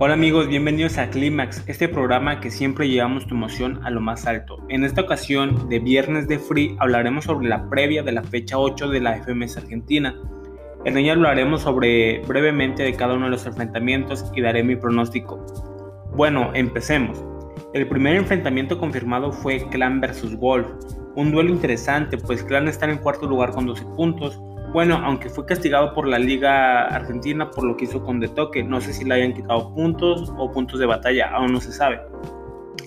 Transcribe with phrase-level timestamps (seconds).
[0.00, 4.26] Hola amigos, bienvenidos a Clímax, este programa que siempre llevamos tu emoción a lo más
[4.26, 4.58] alto.
[4.68, 8.88] En esta ocasión, de Viernes de Free, hablaremos sobre la previa de la fecha 8
[8.88, 10.16] de la FMS Argentina.
[10.84, 15.46] En ella hablaremos sobre brevemente de cada uno de los enfrentamientos y daré mi pronóstico.
[16.16, 17.24] Bueno, empecemos.
[17.72, 20.66] El primer enfrentamiento confirmado fue Clan vs Wolf,
[21.14, 24.40] un duelo interesante, pues Clan está en cuarto lugar con 12 puntos,
[24.74, 28.64] bueno, aunque fue castigado por la Liga Argentina por lo que hizo con De Toque,
[28.64, 32.00] no sé si le hayan quitado puntos o puntos de batalla, aún no se sabe.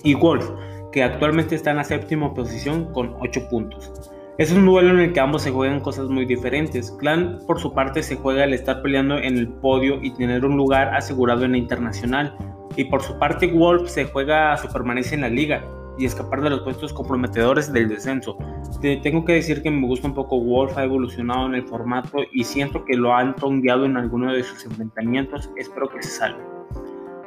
[0.04, 0.50] Y Wolf,
[0.92, 3.90] que actualmente está en la séptima posición con 8 puntos.
[4.36, 6.90] Es un duelo en el que ambos se juegan cosas muy diferentes.
[6.90, 10.58] Clan, por su parte, se juega el estar peleando en el podio y tener un
[10.58, 12.36] lugar asegurado en la internacional.
[12.76, 15.64] Y por su parte, Wolf se juega su permanencia en la liga
[15.98, 18.38] y escapar de los puestos comprometedores del descenso.
[18.80, 22.18] Te tengo que decir que me gusta un poco Wolf, ha evolucionado en el formato
[22.32, 25.50] y siento que lo han tongueado en alguno de sus enfrentamientos.
[25.56, 26.42] Espero que se salve.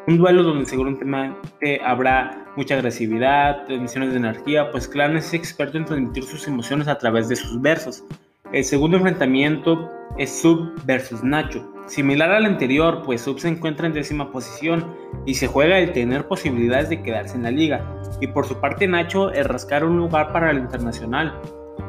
[0.08, 5.86] Un duelo donde seguramente habrá mucha agresividad, transmisiones de energía, pues Clan es experto en
[5.86, 8.04] transmitir sus emociones a través de sus versos.
[8.52, 11.71] El segundo enfrentamiento es Sub versus Nacho.
[11.88, 16.28] Similar al anterior, pues Sub se encuentra en décima posición y se juega el tener
[16.28, 18.02] posibilidades de quedarse en la liga.
[18.22, 21.40] Y por su parte Nacho el rascar un lugar para el internacional,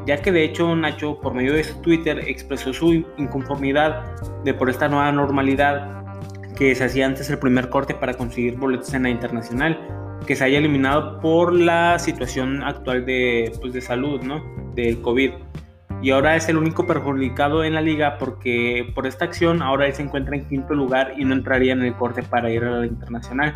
[0.07, 4.69] ya que de hecho Nacho por medio de su Twitter expresó su inconformidad de por
[4.69, 6.03] esta nueva normalidad
[6.57, 9.79] que se hacía antes el primer corte para conseguir boletos en la internacional,
[10.27, 14.43] que se haya eliminado por la situación actual de, pues, de salud, ¿no?
[14.75, 15.33] Del COVID
[16.03, 19.95] y ahora es el único perjudicado en la liga porque por esta acción ahora él
[19.95, 22.87] se encuentra en quinto lugar y no entraría en el corte para ir a la
[22.87, 23.53] internacional.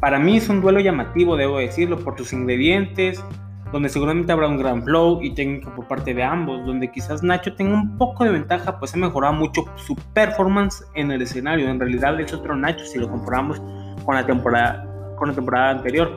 [0.00, 3.24] Para mí es un duelo llamativo, debo decirlo, por sus ingredientes,
[3.72, 7.54] donde seguramente habrá un gran flow y técnica por parte de ambos, donde quizás Nacho
[7.54, 11.68] tenga un poco de ventaja, pues ha mejorado mucho su performance en el escenario.
[11.68, 13.62] En realidad es otro Nacho si lo comparamos
[14.04, 14.84] con la temporada,
[15.16, 16.10] con la temporada anterior.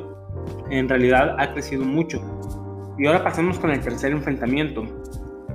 [0.71, 2.19] En realidad ha crecido mucho.
[2.97, 4.85] Y ahora pasemos con el tercer enfrentamiento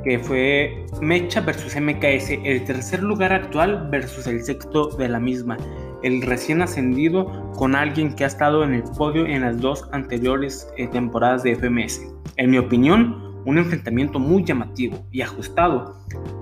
[0.05, 5.57] que fue Mecha versus MKS, el tercer lugar actual versus el sexto de la misma,
[6.03, 10.69] el recién ascendido con alguien que ha estado en el podio en las dos anteriores
[10.77, 12.01] eh, temporadas de FMS.
[12.37, 15.97] En mi opinión, un enfrentamiento muy llamativo y ajustado,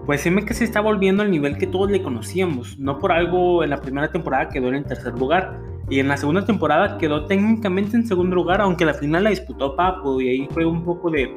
[0.06, 3.80] pues MKS está volviendo al nivel que todos le conocíamos, no por algo en la
[3.80, 5.58] primera temporada quedó en el tercer lugar,
[5.90, 9.76] y en la segunda temporada quedó técnicamente en segundo lugar, aunque la final la disputó
[9.76, 11.30] Papo y ahí fue un poco de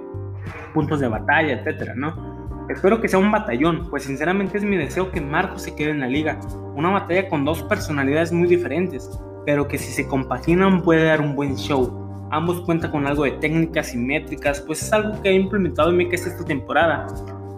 [0.74, 2.38] puntos de batalla, etcétera, ¿no?
[2.70, 6.02] Espero que sea un batallón, pues sinceramente es mi deseo que Marco se quede en
[6.02, 6.38] la liga.
[6.76, 9.10] Una batalla con dos personalidades muy diferentes,
[9.46, 12.28] pero que si se compaginan puede dar un buen show.
[12.30, 16.44] Ambos cuentan con algo de técnicas simétricas, pues es algo que ha implementado Mecha esta
[16.44, 17.08] temporada.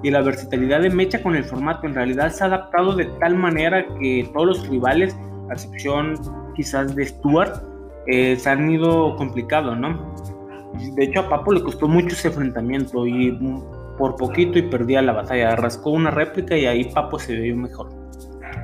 [0.03, 3.35] Y la versatilidad de Mecha con el formato en realidad se ha adaptado de tal
[3.35, 5.17] manera que todos los rivales,
[5.49, 6.13] a excepción
[6.55, 7.63] quizás de Stuart,
[8.05, 10.13] eh, se han ido complicado, ¿no?
[10.95, 13.37] De hecho, a Papo le costó mucho ese enfrentamiento y
[13.97, 15.55] por poquito y perdía la batalla.
[15.55, 17.89] Rascó una réplica y ahí Papo se vio mejor.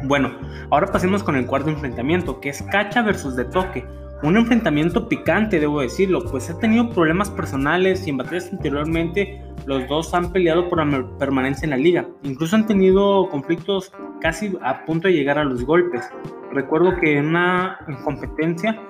[0.04, 0.32] Bueno,
[0.70, 3.86] ahora pasemos con el cuarto enfrentamiento, que es Cacha versus De Toque.
[4.24, 9.88] Un enfrentamiento picante, debo decirlo, pues ha tenido problemas personales y en batallas anteriormente los
[9.88, 12.08] dos han peleado por la permanencia en la liga.
[12.24, 13.92] Incluso han tenido conflictos
[14.22, 16.10] casi a punto de llegar a los golpes.
[16.52, 18.82] Recuerdo que en una competencia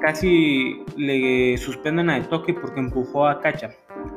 [0.00, 3.70] casi le suspenden a Toque porque empujó a Cacha.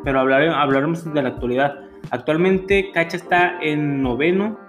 [0.04, 1.76] Pero hablaremos de la actualidad.
[2.10, 4.60] Actualmente Cacha está en noveno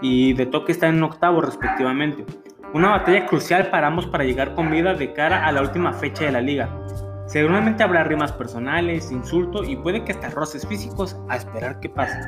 [0.00, 2.24] y De Toque está en octavo respectivamente.
[2.74, 6.24] Una batalla crucial para ambos para llegar con vida de cara a la última fecha
[6.24, 6.70] de la liga.
[7.26, 12.18] Seguramente habrá rimas personales, insulto y puede que hasta roces físicos a esperar que pase.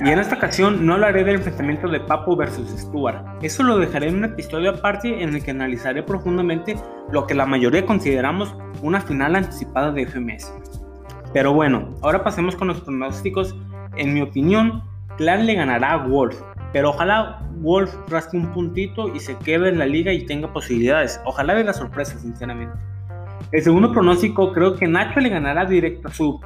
[0.00, 3.24] Y en esta ocasión no hablaré del enfrentamiento de Papo versus Stuart.
[3.42, 6.76] Eso lo dejaré en un episodio aparte en el que analizaré profundamente
[7.10, 10.52] lo que la mayoría consideramos una final anticipada de FMS.
[11.32, 13.56] Pero bueno, ahora pasemos con los pronósticos.
[13.96, 14.82] En mi opinión,
[15.16, 16.40] Clan le ganará a Wolf,
[16.72, 21.20] pero ojalá Wolf rasque un puntito y se quede en la liga y tenga posibilidades.
[21.24, 22.78] Ojalá de la sorpresa, sinceramente.
[23.50, 26.40] El segundo pronóstico creo que Nacho le ganará directo a Sub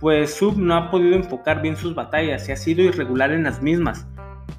[0.00, 3.62] pues Sub no ha podido enfocar bien sus batallas y ha sido irregular en las
[3.62, 4.06] mismas,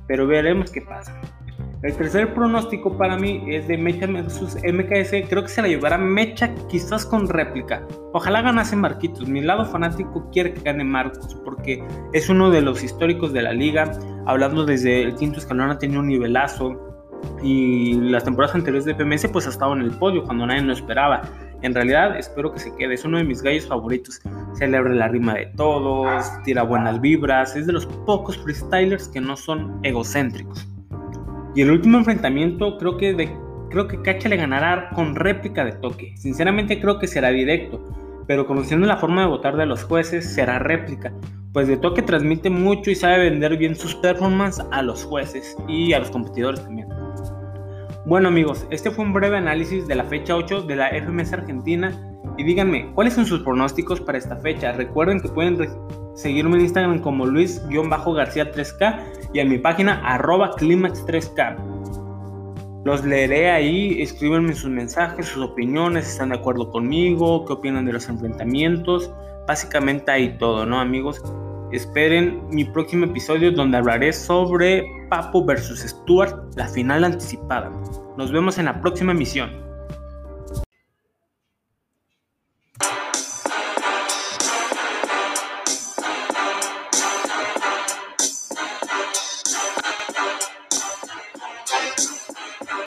[0.07, 1.19] pero veremos qué pasa.
[1.83, 5.29] El tercer pronóstico para mí es de Mecha vs MKS.
[5.29, 7.85] Creo que se la llevará Mecha quizás con réplica.
[8.13, 9.27] Ojalá ganase Marquitos.
[9.27, 13.53] Mi lado fanático quiere que gane Marcos porque es uno de los históricos de la
[13.53, 13.91] liga.
[14.25, 16.83] Hablando desde el quinto escalón ha tenido un nivelazo.
[17.43, 20.73] Y las temporadas anteriores de PMS pues ha estado en el podio cuando nadie lo
[20.73, 21.21] esperaba.
[21.61, 24.19] En realidad espero que se quede, es uno de mis gallos favoritos.
[24.53, 29.37] Celebra la rima de todos, tira buenas vibras, es de los pocos freestylers que no
[29.37, 30.67] son egocéntricos.
[31.55, 35.73] Y el último enfrentamiento creo que de creo que Cacha le ganará con réplica de
[35.73, 36.13] toque.
[36.17, 37.83] Sinceramente creo que será directo,
[38.27, 41.13] pero conociendo la forma de votar de los jueces será réplica,
[41.53, 45.93] pues de toque transmite mucho y sabe vender bien sus performances a los jueces y
[45.93, 46.87] a los competidores también.
[48.05, 51.91] Bueno amigos, este fue un breve análisis de la fecha 8 de la FMS Argentina
[52.37, 54.71] y díganme, ¿cuáles son sus pronósticos para esta fecha?
[54.73, 55.57] Recuerden que pueden
[56.15, 58.99] seguirme en Instagram como Luis-García3K
[59.33, 62.83] y en mi página arroba Climax3K.
[62.85, 67.93] Los leeré ahí, escríbanme sus mensajes, sus opiniones, están de acuerdo conmigo, qué opinan de
[67.93, 69.11] los enfrentamientos.
[69.45, 71.21] Básicamente ahí todo, ¿no amigos?
[71.71, 77.69] Esperen mi próximo episodio donde hablaré sobre Papo versus Stuart, la final anticipada.
[78.17, 79.66] Nos vemos en la próxima emisión.